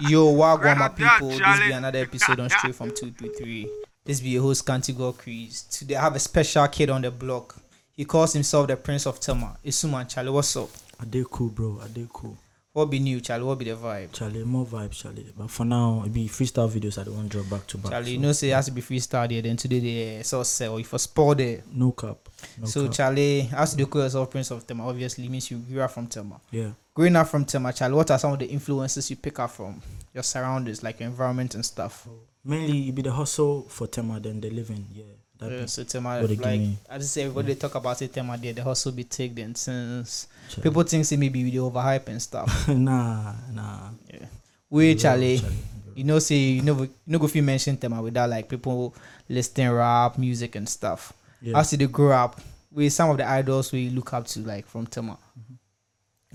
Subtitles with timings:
[0.00, 1.28] Yo, Wagwan, my people.
[1.28, 3.70] This be another episode on Straight from 233.
[4.04, 5.62] This be your host, Cantigo Crease.
[5.62, 7.56] Today I have a special kid on the block.
[7.92, 9.56] He calls himself the Prince of Tema.
[9.64, 10.68] Isuman, Charlie, what's up?
[11.00, 11.80] I did cool, bro.
[11.82, 12.36] I did cool.
[12.74, 13.44] What be new, Charlie?
[13.44, 14.12] What be the vibe?
[14.12, 15.32] Charlie, more vibe, Charlie.
[15.34, 16.98] But for now, it be freestyle videos.
[16.98, 17.92] I don't want to drop back to back.
[17.92, 19.40] Charlie, you know, say it has to be freestyle there.
[19.40, 20.74] Then today, they eh, so sell.
[20.74, 21.62] Oh, if for sport there.
[21.72, 22.25] no cap.
[22.58, 22.92] No so, cap.
[22.94, 26.40] Charlie, as you call yourself Prince of Tema, obviously means you grew up from Tema.
[26.50, 26.70] yeah.
[26.94, 29.82] Growing up from Tema, Charlie, what are some of the influences you pick up from
[30.14, 32.06] your surroundings, like your environment and stuff?
[32.08, 34.86] Oh, mainly, it be the hustle for Tema than the living.
[34.94, 35.04] Yeah.
[35.38, 36.78] That Yeah, so Tema, what they give like me.
[36.88, 40.28] I just say everybody they talk about it, Tema there, the hustle be taken since
[40.48, 40.62] Charlie.
[40.62, 42.68] people think it maybe we dey overhype and stuff.
[42.68, 43.90] nah, nah.
[44.10, 44.26] yeah.
[44.70, 45.56] We Charlie, Charlie.
[45.94, 48.94] you know, say you know you know go fit mention Tema without like people
[49.28, 51.12] listening rap music and stuff.
[51.42, 51.58] Yeah.
[51.58, 54.86] As they grow up, with some of the idols we look up to, like from
[54.86, 55.12] Tema.
[55.38, 55.54] Mm-hmm.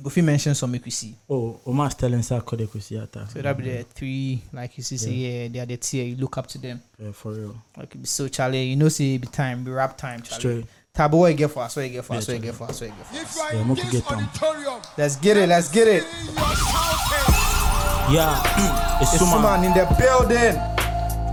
[0.03, 1.15] Go fit mention some make we see.
[1.29, 3.27] Oh, Omar Sterling Sa Kode Kwesi Arthur.
[3.31, 6.05] So that'd be the three, like you see, say yeah, they are the tier.
[6.05, 6.81] You look up to them.
[6.97, 7.55] Yeah, for real.
[7.77, 10.39] Like so, Charlie, you know, say it be time, be rap time, Charlie.
[10.39, 10.65] Straight.
[10.95, 11.75] Tabo, what you get for us?
[11.75, 12.27] What you get for us?
[12.27, 12.81] Yeah, What you get for us?
[12.81, 13.47] What you get for us?
[13.47, 14.19] If Yeah, in Moku get them.
[14.19, 15.49] auditorium, Let's get it.
[15.49, 16.03] Let's get it.
[16.03, 18.15] you are shouting.
[18.15, 18.97] Yeah.
[19.01, 19.37] it's It's Suma.
[19.37, 20.55] Suman in the building.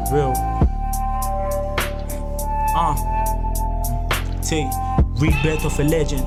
[0.08, 0.34] For real.
[2.76, 2.94] Uh.
[4.42, 4.70] Take
[5.20, 6.22] rebirth of a legend.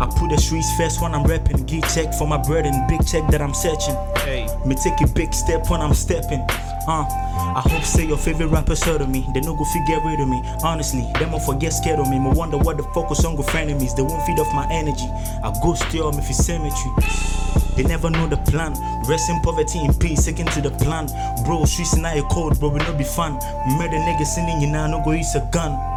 [0.00, 1.64] I put the streets first when I'm rapping.
[1.66, 3.94] Get check for my bread and big check that I'm searching.
[4.18, 6.40] Hey, Me take a big step when I'm stepping.
[6.86, 7.06] Uh,
[7.56, 9.26] I hope say your favorite rappers heard of me.
[9.34, 10.42] They no go get rid of me.
[10.62, 12.18] Honestly, them will forget scared of me.
[12.18, 13.94] Me wonder what the focus on go frenemies.
[13.96, 15.08] They won't feed off my energy.
[15.42, 16.92] I go still me for cemetery.
[17.76, 18.74] They never know the plan.
[19.08, 21.06] Rest in poverty in peace, sticking to the plan.
[21.44, 23.34] Bro, streets now a code, bro, we no be fun.
[23.78, 25.93] Murder niggas singing you now, no go use a gun.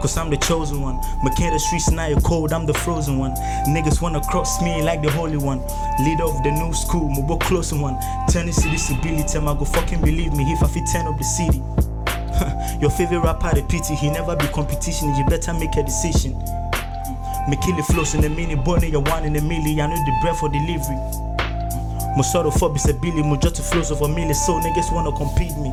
[0.00, 0.98] Cause I'm the chosen one.
[1.22, 3.34] McKenna streets now a cold, I'm the frozen one.
[3.68, 5.60] Niggas wanna cross me like the holy one.
[6.00, 7.98] Leader of the new school, my book close one.
[8.26, 11.62] Tennessee disability, I go fucking believe me if I fit 10 of the city.
[12.80, 16.32] Your favorite rapper, the pity, he never be competition, you better make a decision.
[17.48, 19.86] Me kill the flows in a minute, born in your one in a million, I
[19.88, 20.96] know the breath for delivery.
[22.16, 25.72] My is a billy, my just flows of a million, so niggas wanna compete me.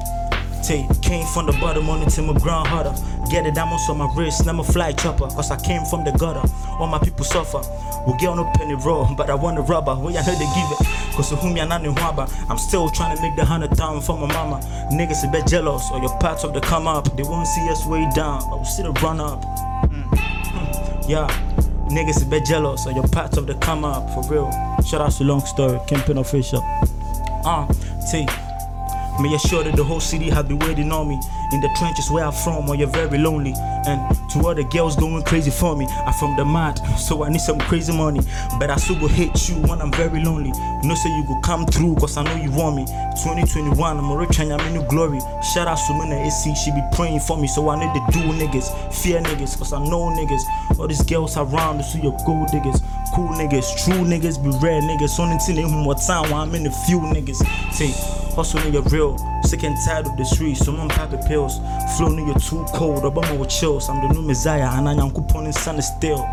[0.68, 2.94] Tay, came from the bottom on to my ground harder.
[3.32, 5.28] Get the diamonds on my wrist, now I'm a fly chopper.
[5.28, 6.44] Cause I came from the gutter,
[6.78, 7.62] all my people suffer.
[8.06, 9.96] We get on a penny roll, but I want a rubber.
[9.96, 11.16] Where you heard they give it?
[11.16, 12.30] Cause whom ya not in Waba.
[12.50, 14.60] I'm still trying to make the hundred thousand for my mama.
[14.92, 17.16] Niggas a bit jealous, or your parts of the come up.
[17.16, 19.42] They won't see us way down, but we still run up.
[21.08, 21.28] Yeah,
[21.88, 24.52] niggas a bit jealous of your parts of the come up for real.
[24.86, 26.62] Shout out to Long Story, Kingpin Official.
[27.46, 27.66] Uh,
[28.12, 28.28] T.
[29.20, 31.20] Me assure that the whole city have been waiting on me.
[31.52, 33.54] In the trenches where I'm from, or you're very lonely.
[33.88, 37.30] And to all the girls going crazy for me, I'm from the mad, so I
[37.30, 38.20] need some crazy money.
[38.60, 40.52] But I still go hate you when I'm very lonely.
[40.84, 42.86] No say you go come through, cause I know you want me.
[43.24, 45.20] 2021, I'm a rich and I'm in new glory.
[45.42, 48.20] Shout out to Mina AC, she be praying for me, so I need to do
[48.38, 50.44] niggas, fear niggas, cause I know niggas.
[50.78, 52.82] All these girls around, so your gold diggers,
[53.16, 55.20] cool niggas, true niggas, be rare niggas.
[55.20, 57.40] Only thing they more time while I'm in a few niggas.
[57.76, 57.96] Take
[58.38, 59.06] hustle nigga real,
[59.44, 61.59] sick and tired of the streets, so I'm popping pills.
[61.95, 63.88] Flow nigga too cold, Obama with chills.
[63.90, 66.25] I'm the new messiah, and I'm coupon son still.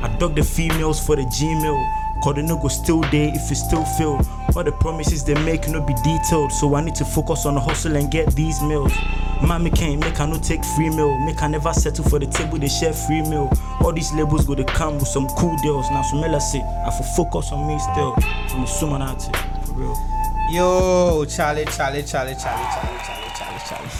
[0.00, 2.08] I dug the females for the Gmail.
[2.22, 4.20] Cause the nigga still there if you still feel
[4.56, 7.60] All the promises they make no be detailed So I need to focus on the
[7.60, 8.92] hustle and get these meals
[9.40, 12.58] Mommy can't make I no take free meal Make I never settle for the table
[12.58, 13.48] they share free meal
[13.80, 17.04] All these labels go to come with some cool deals Now some say I for
[17.16, 18.14] focus on me still
[18.50, 20.17] I'm assuming out it for real
[20.52, 23.90] yo, Charlie, Charlie, Charlie, Charlie, Charlie, Charlie, Charlie, Charlie.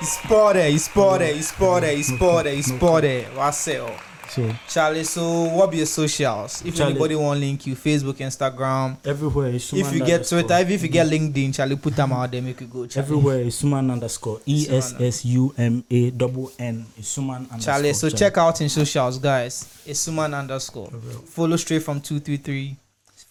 [0.00, 3.36] You spotted, you spotted, you spotted, you spotted, you spotted.
[3.36, 3.80] What's it?
[3.80, 3.96] oh?
[4.28, 6.64] So Charlie, so what be your socials?
[6.64, 6.92] If Charlie.
[6.92, 8.96] anybody want link you, Facebook, Instagram.
[9.04, 10.26] everywhere is If you get.
[10.26, 12.86] Twitter, if you get LinkedIn, Charlie, put them out there, make it go.
[12.86, 13.06] Charlie.
[13.06, 17.60] Everywhere is Suman underscore E S S U M A double N Suman underscore.
[17.60, 19.82] Charlie, so check out in socials, guys.
[19.86, 20.90] It's Suman underscore.
[21.26, 22.76] Follow straight from two three three.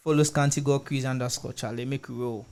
[0.04, 1.54] Follow Scanty Go Crease underscore.
[1.54, 2.46] Charlie, make it roll.